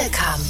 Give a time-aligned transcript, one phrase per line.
[0.00, 0.42] Welcome.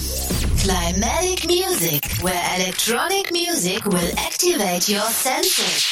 [0.58, 5.86] Climatic music, where electronic music will activate your senses.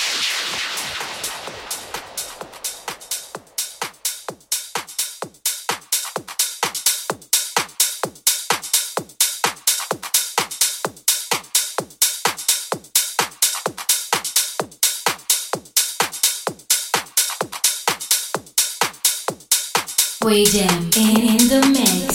[20.25, 22.08] We jam in, the mix.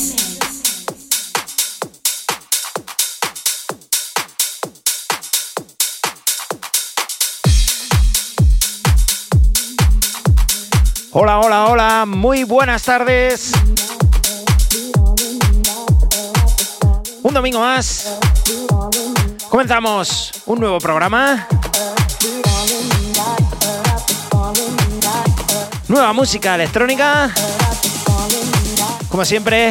[11.15, 13.51] Hola, hola, hola, muy buenas tardes.
[17.21, 18.17] Un domingo más.
[19.47, 21.47] Comenzamos un nuevo programa.
[25.87, 27.31] Nueva música electrónica.
[29.07, 29.69] Como siempre,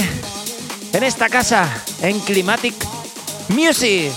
[0.92, 1.69] en esta casa,
[2.02, 2.77] en Climatic
[3.48, 4.12] Music.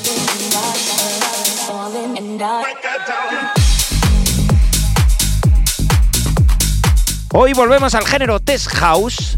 [7.38, 9.38] Hoy volvemos al género Test House.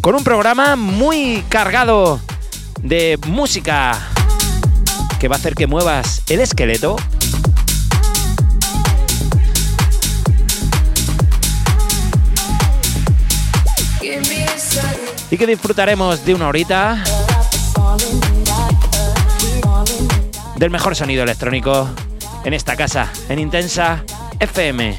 [0.00, 2.18] Con un programa muy cargado
[2.80, 4.08] de música
[5.20, 6.96] que va a hacer que muevas el esqueleto.
[15.30, 17.04] Y que disfrutaremos de una horita
[20.58, 21.88] del mejor sonido electrónico
[22.44, 24.02] en esta casa, en Intensa
[24.40, 24.98] FM.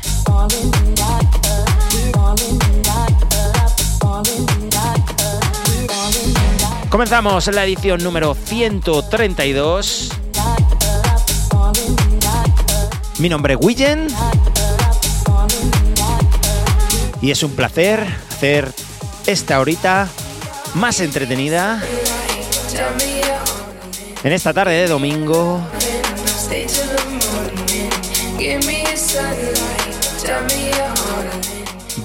[6.89, 10.09] Comenzamos en la edición número 132.
[13.17, 14.07] Mi nombre es Willen.
[17.21, 18.71] Y es un placer hacer
[19.27, 20.07] esta horita
[20.75, 21.81] más entretenida
[24.23, 25.61] en esta tarde de domingo.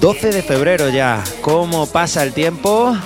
[0.00, 1.22] 12 de febrero ya.
[1.40, 2.96] ¿Cómo pasa el tiempo?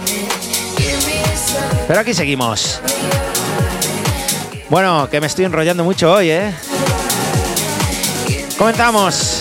[1.87, 2.81] Pero aquí seguimos.
[4.69, 6.53] Bueno, que me estoy enrollando mucho hoy, ¿eh?
[8.59, 9.38] Comenzamos.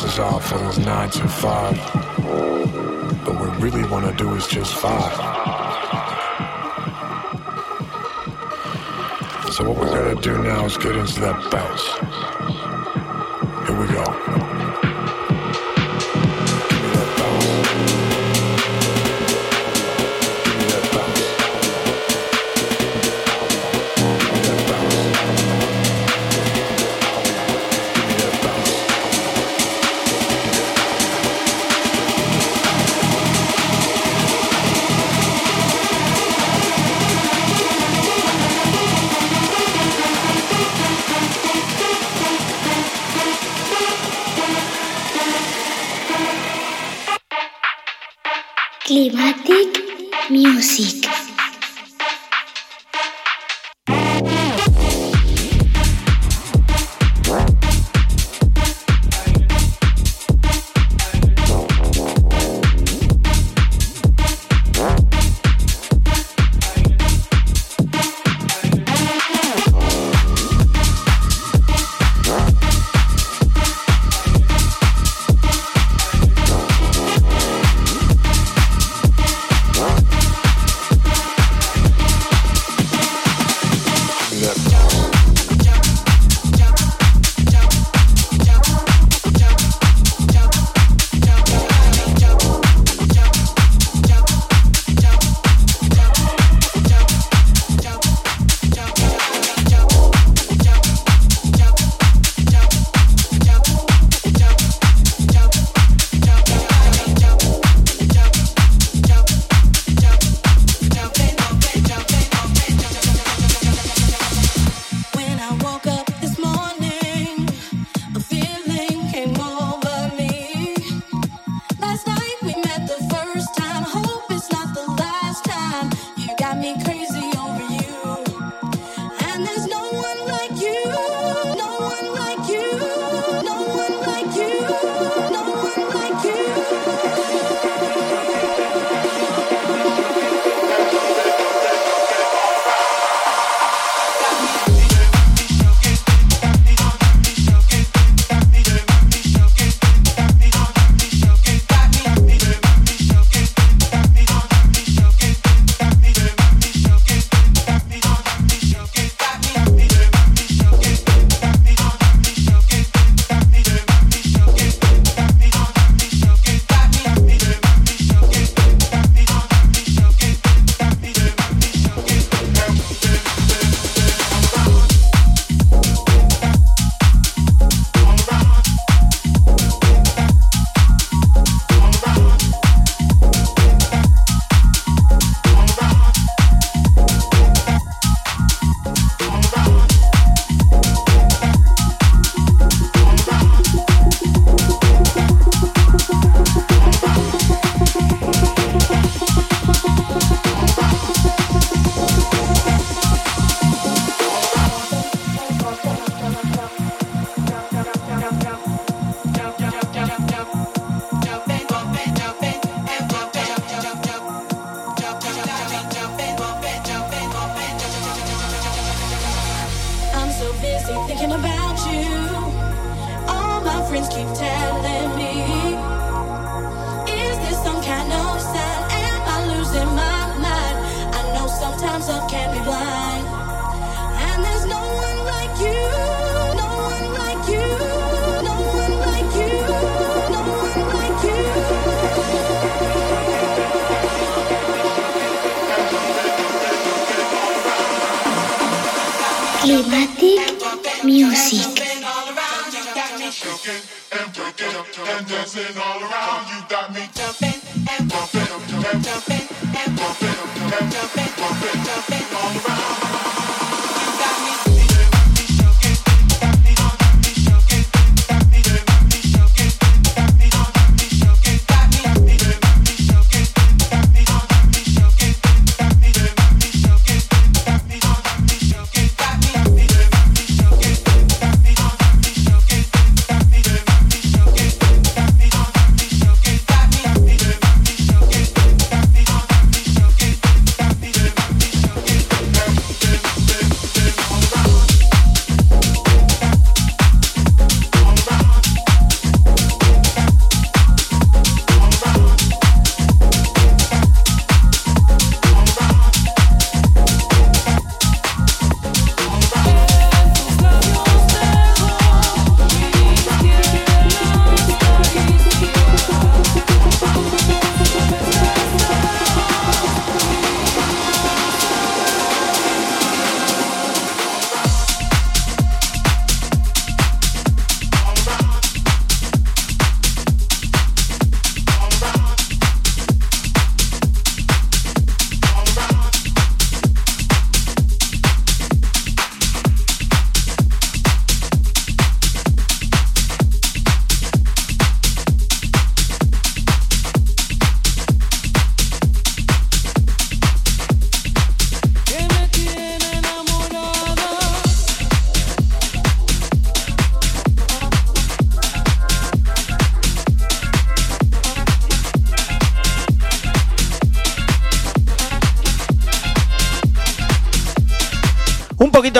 [0.00, 1.76] glasses off and we're nine to five.
[3.24, 5.12] But what we really wanna do is just five.
[9.52, 12.09] So what we're gonna do now is get into that bounce.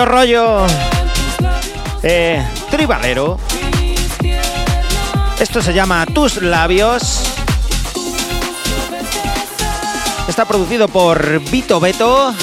[0.05, 0.65] Rollo
[2.03, 3.37] eh, tribalero.
[5.39, 7.23] Esto se llama Tus labios.
[10.27, 12.33] Está producido por Vito Beto.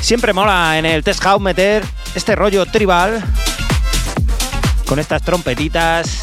[0.00, 1.84] Siempre mola en el test house meter
[2.14, 3.22] este rollo tribal
[4.86, 6.21] con estas trompetitas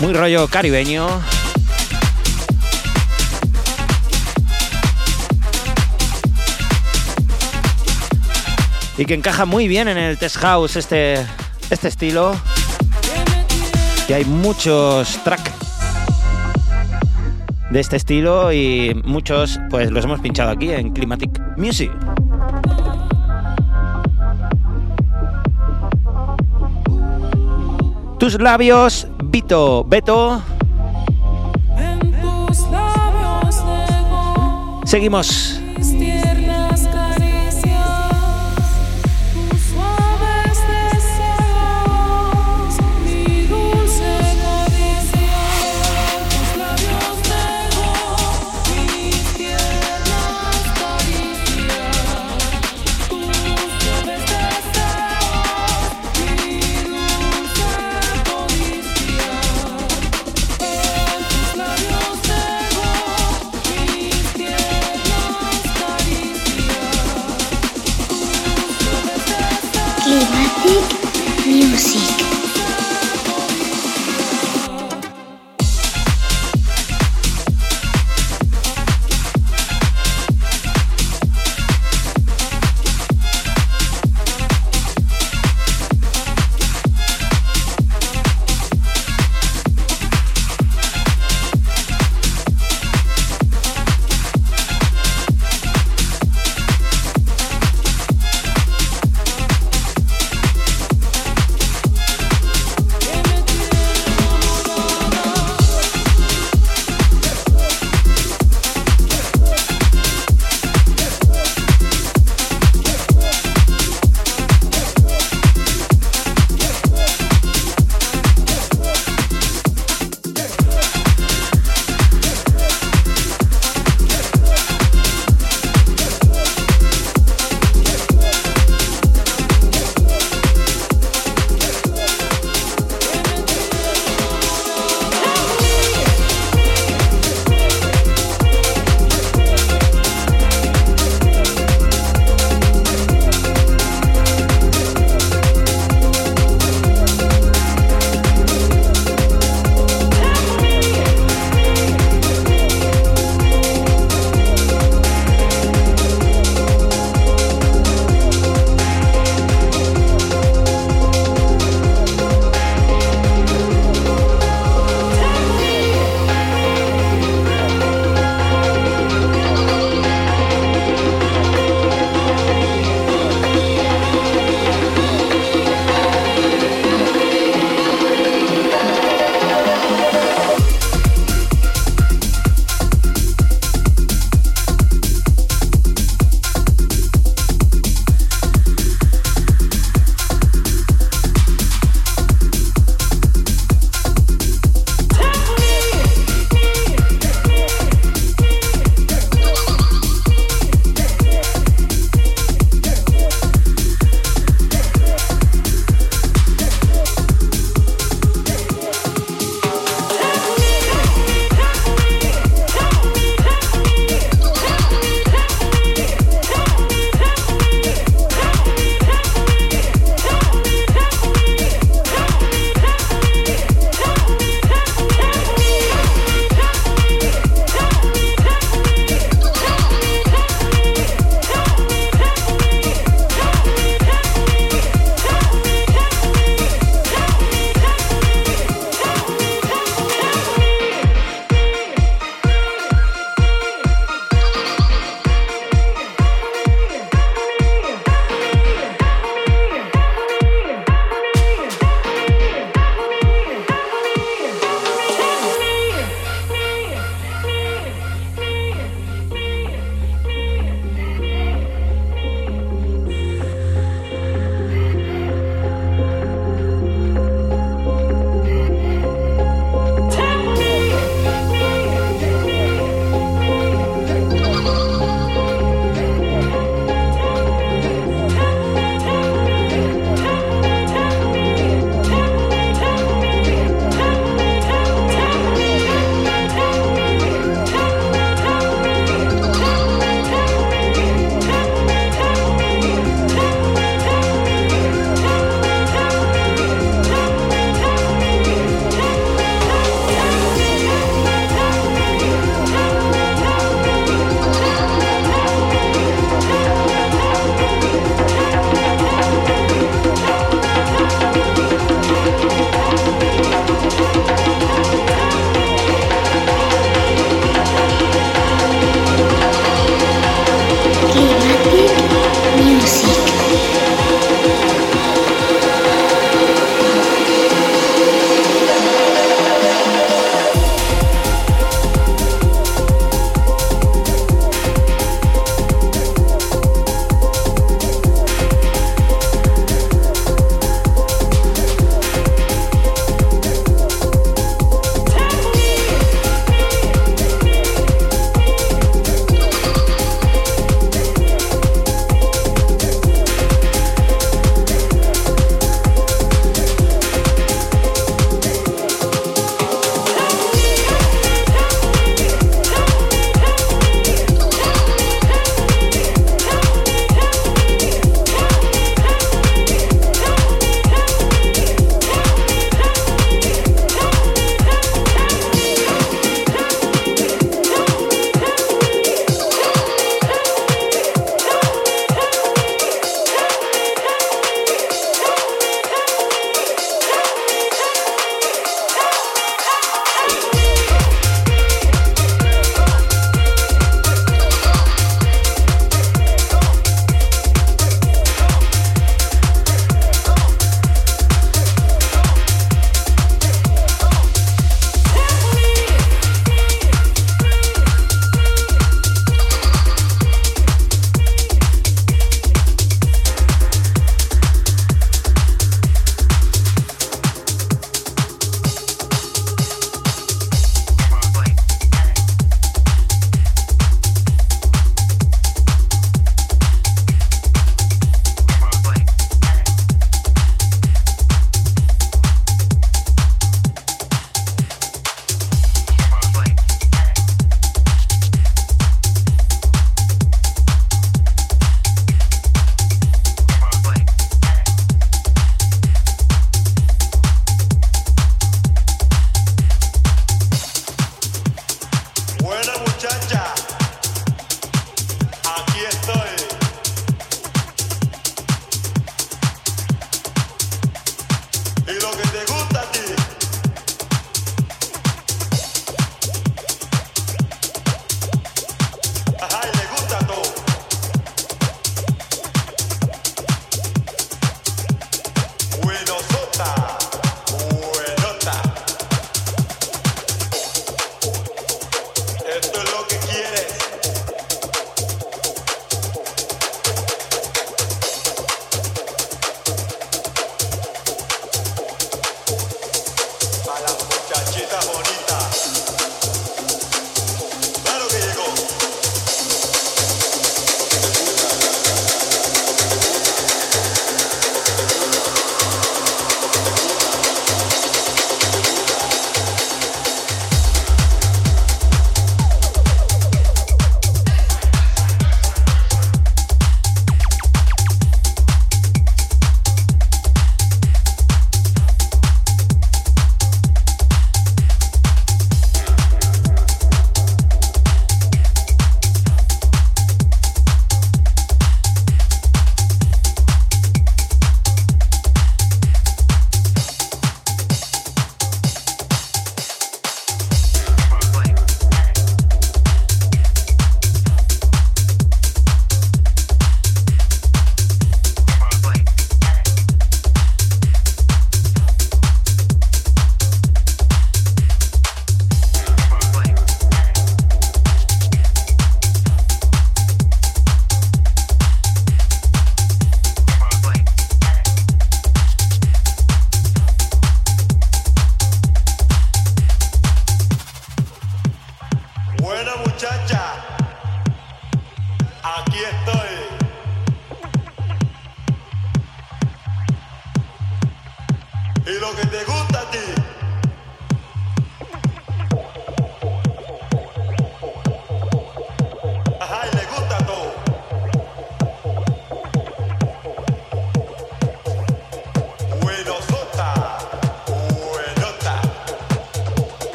[0.00, 1.08] muy rollo caribeño.
[8.96, 11.24] Y que encaja muy bien en el test house este,
[11.70, 12.34] este estilo.
[14.08, 15.52] Y hay muchos tracks
[17.70, 21.92] de este estilo y muchos pues los hemos pinchado aquí en Climatic Music.
[28.18, 30.42] Tus labios, Vito, Beto.
[34.86, 35.57] Seguimos.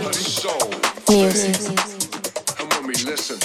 [0.00, 1.56] Music.
[2.58, 3.38] And when listen,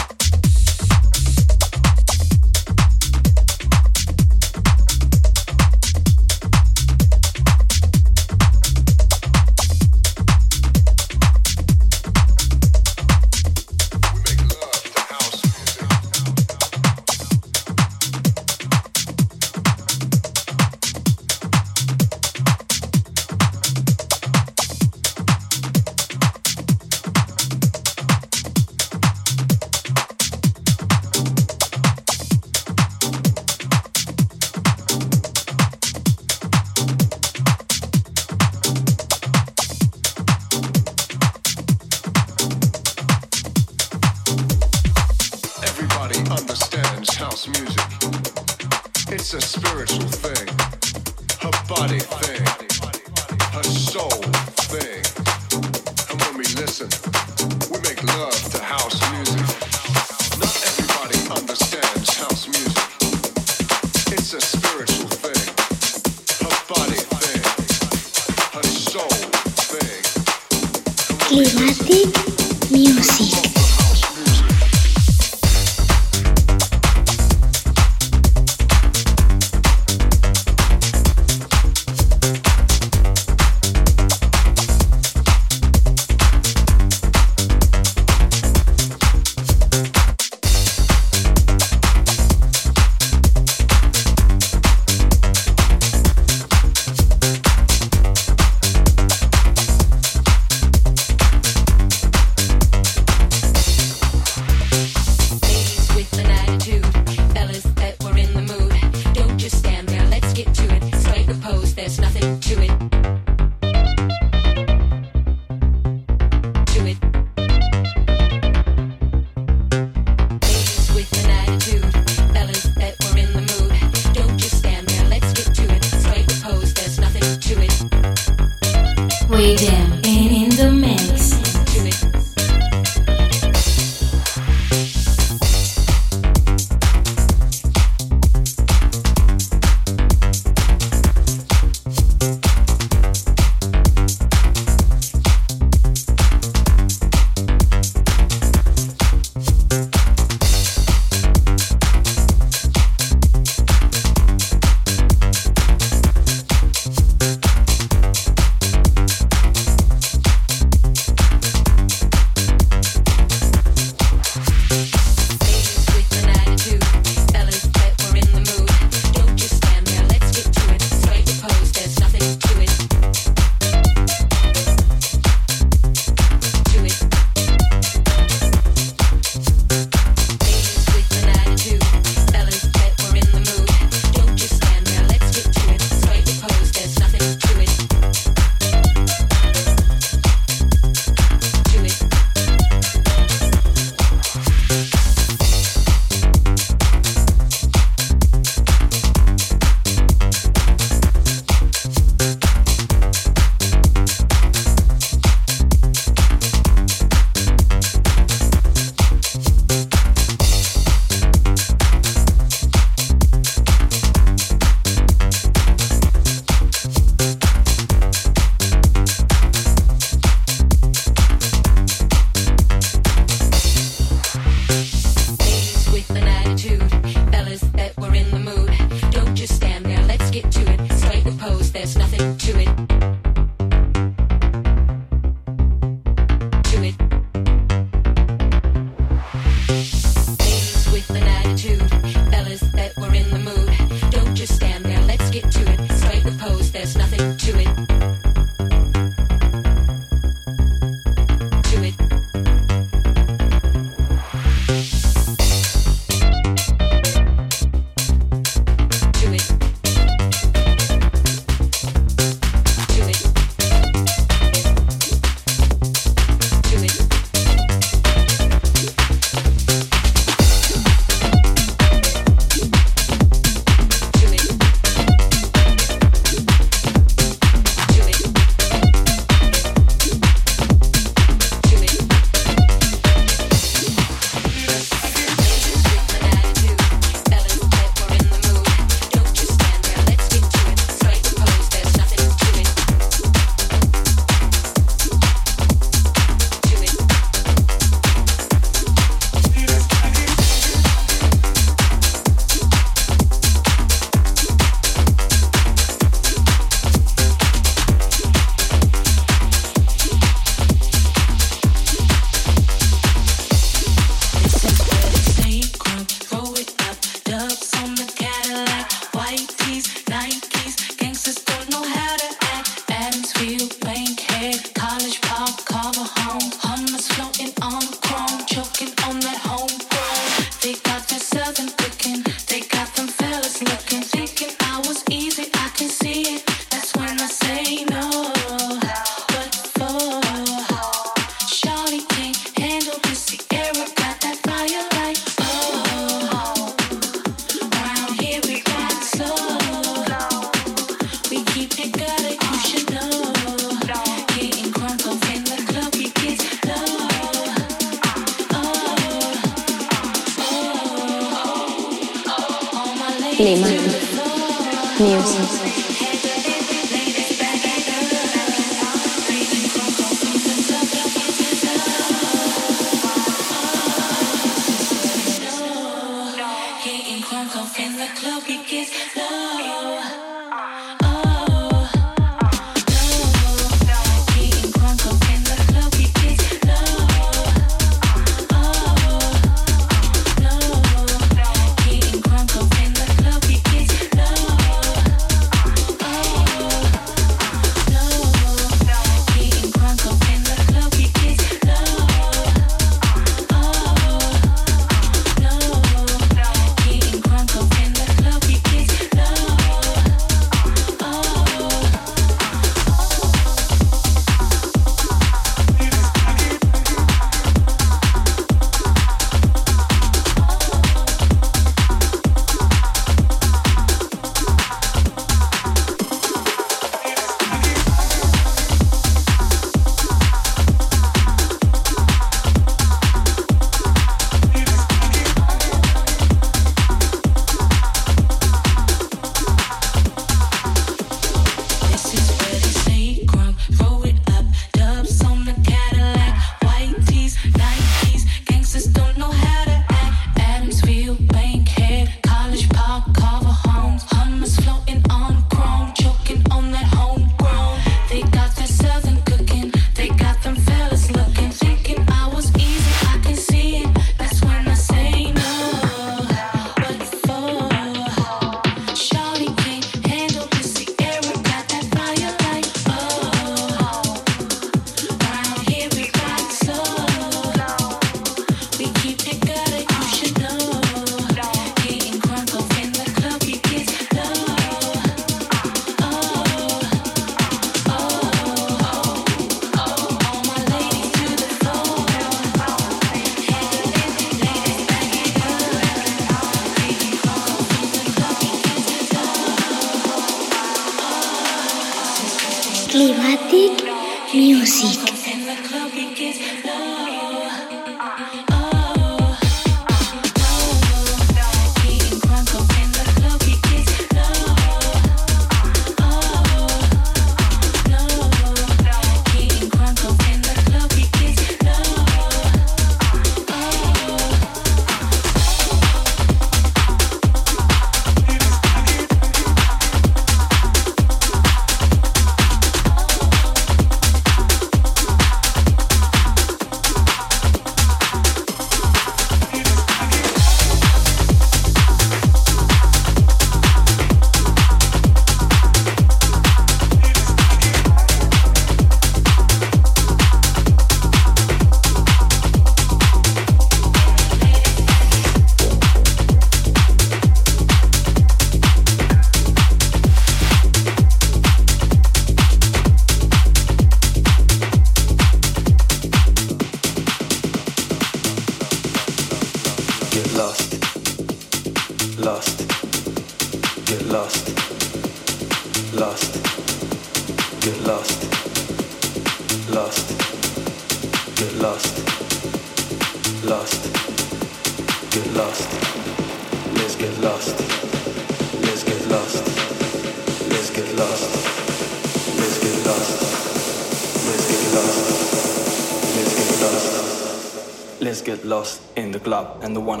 [599.71, 600.00] and the wanna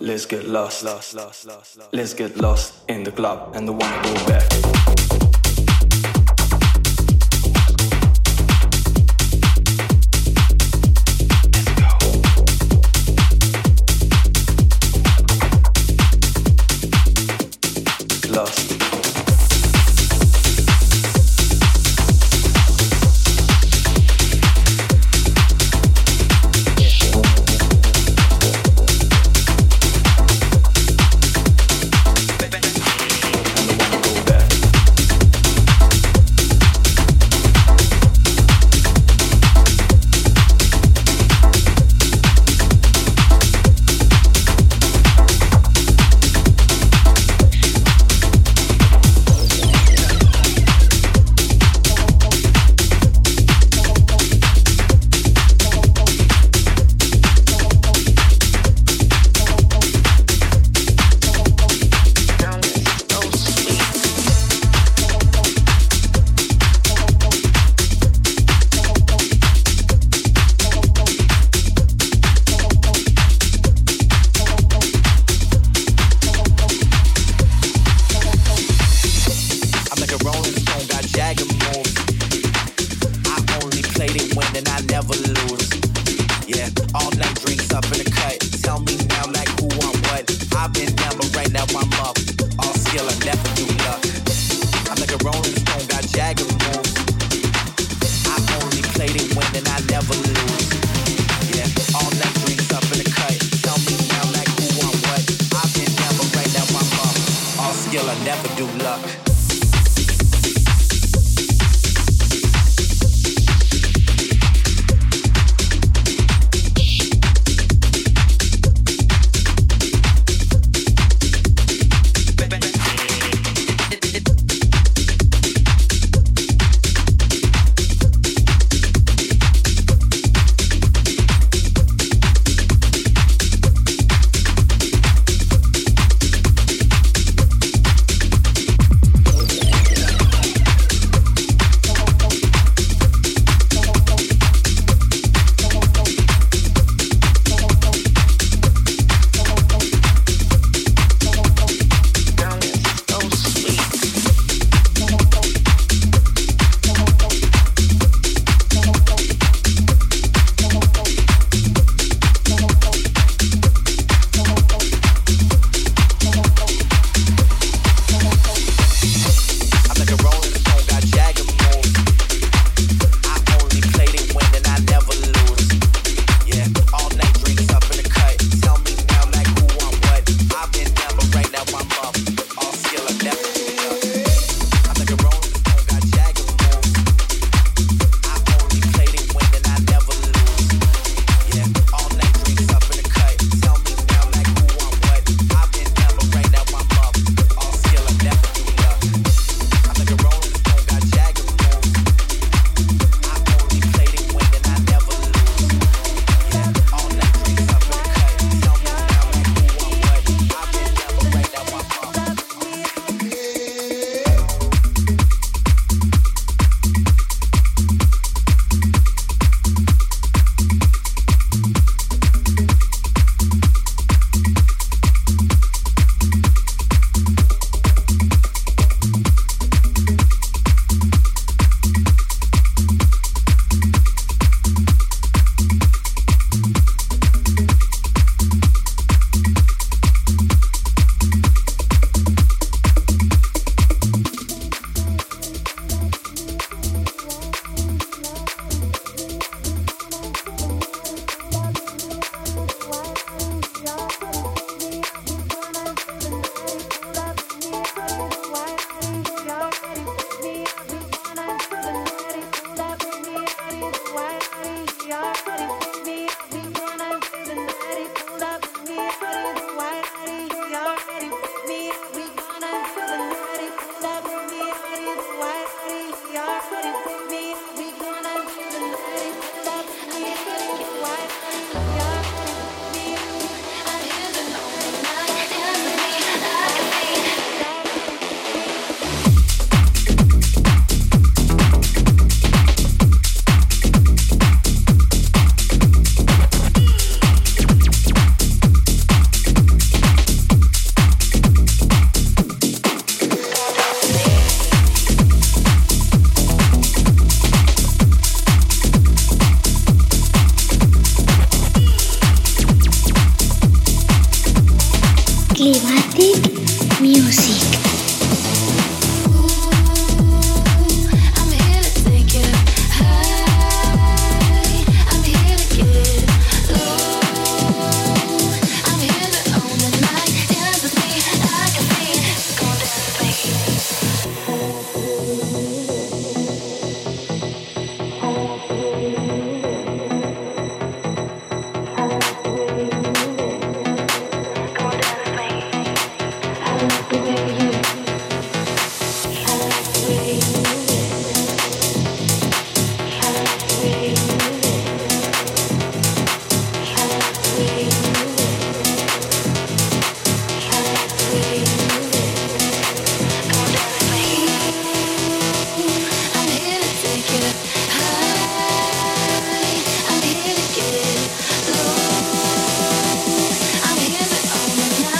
[0.00, 0.84] Let's get lost.
[1.92, 4.53] Let's get lost in the club and the wanna go back.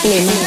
[0.04, 0.43] Mix.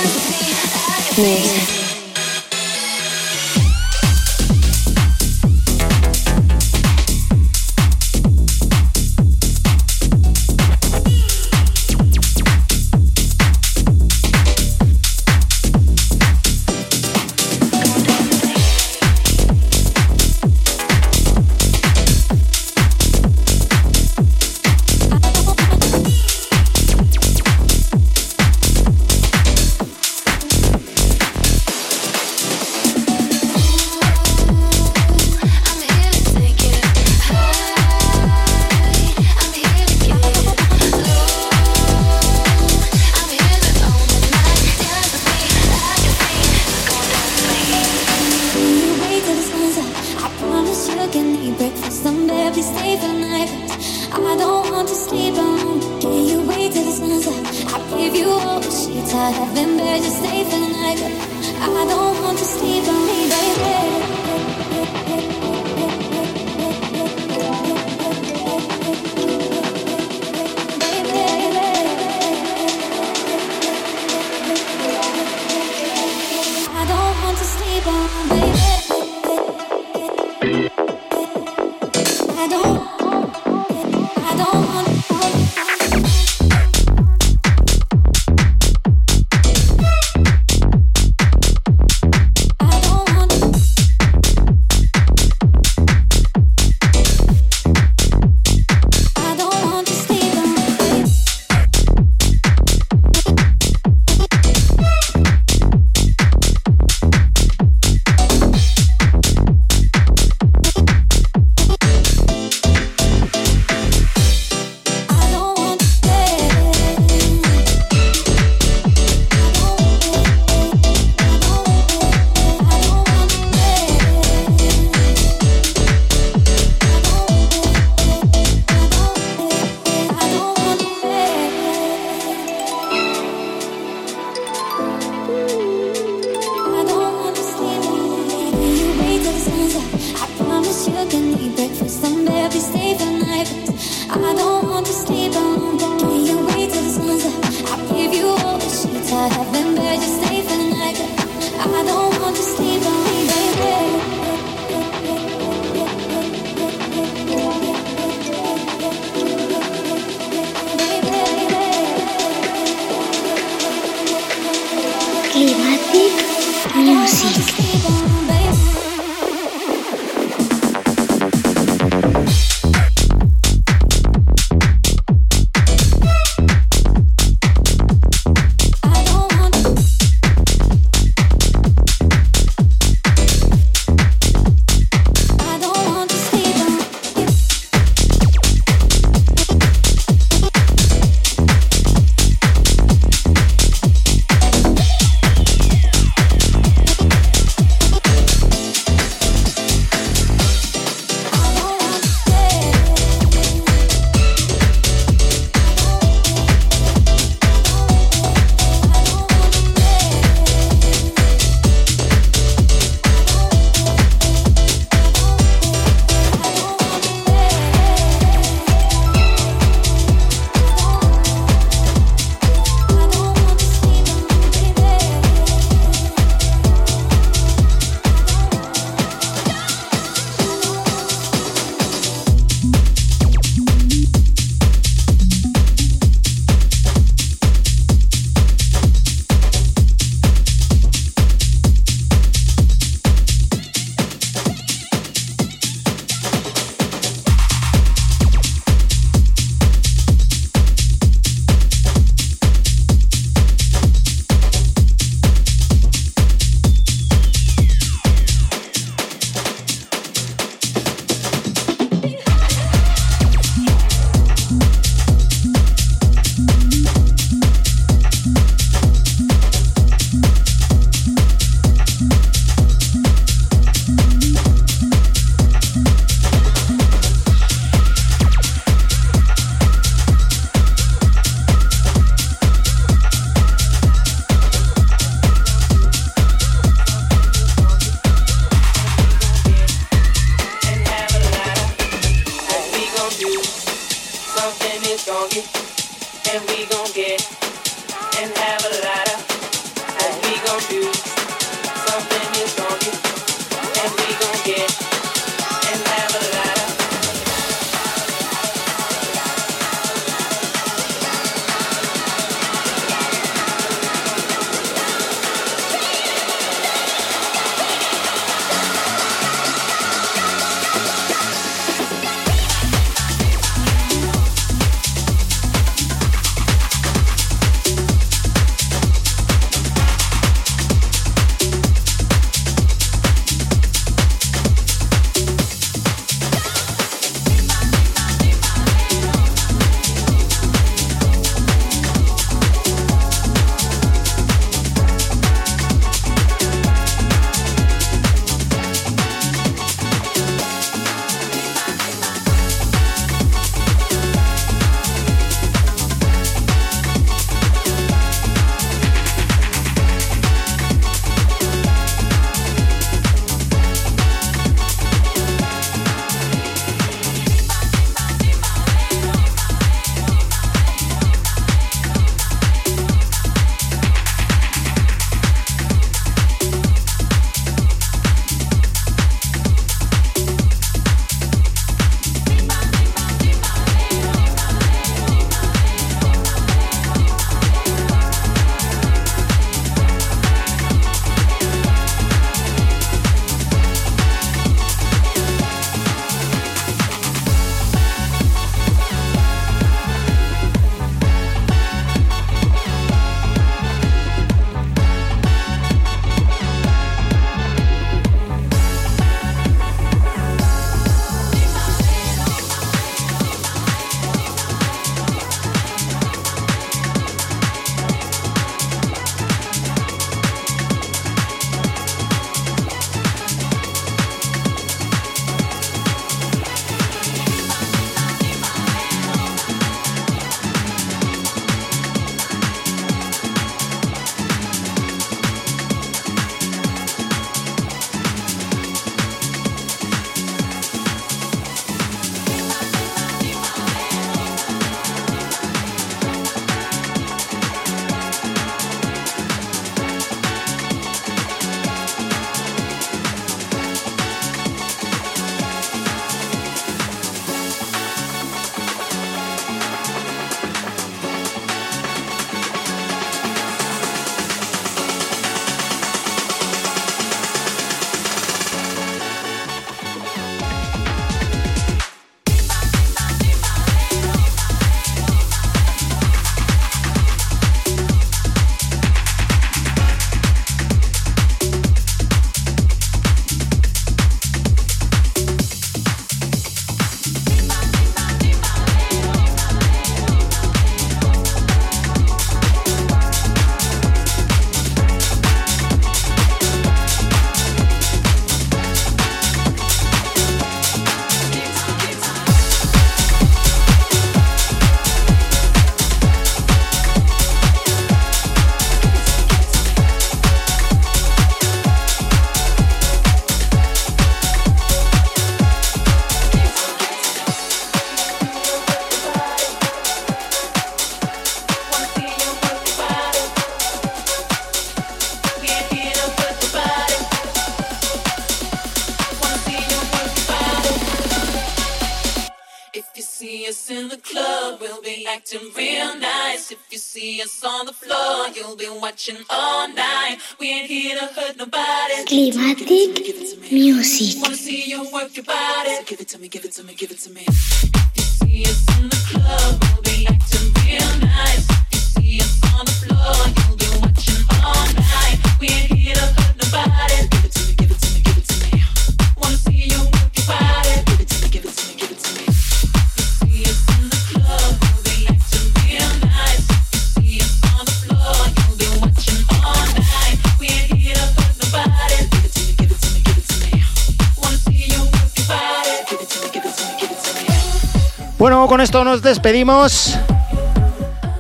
[578.58, 579.96] con esto nos despedimos.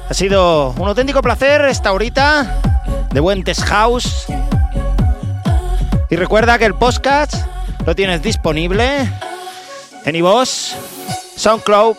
[0.10, 2.58] Ha sido un auténtico placer esta horita
[3.14, 4.26] de Buentes House.
[6.10, 7.36] Y recuerda que el podcast
[7.86, 9.08] lo tienes disponible
[10.04, 10.48] en iVoox,
[11.36, 11.98] SoundCloud,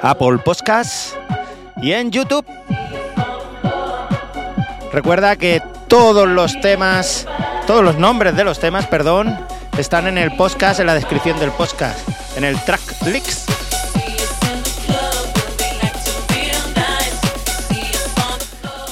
[0.00, 1.16] Apple Podcasts
[1.82, 2.46] y en YouTube.
[4.92, 7.26] Recuerda que todos los temas,
[7.66, 9.36] todos los nombres de los temas, perdón,
[9.76, 11.98] están en el podcast, en la descripción del podcast,
[12.36, 13.49] en el track leaks.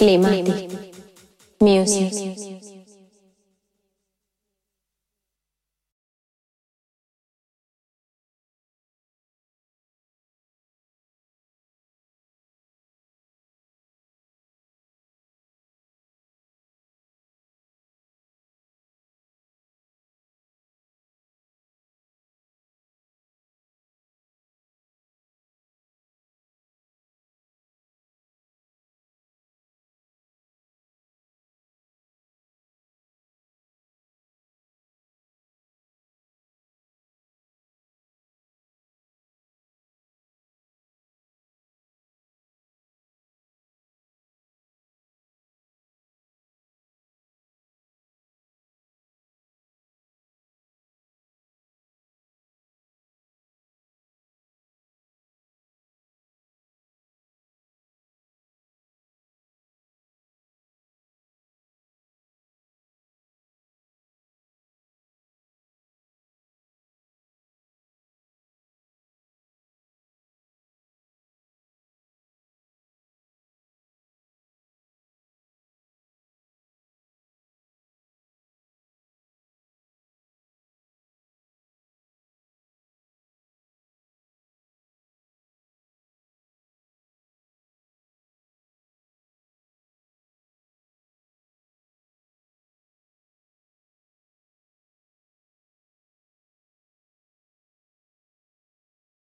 [0.00, 0.69] 礼貌地。